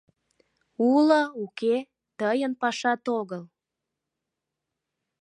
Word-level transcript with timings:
—Уло-уке— 0.91 1.75
тыйын 2.19 2.53
пашат 2.61 3.03
огыл! 3.19 3.43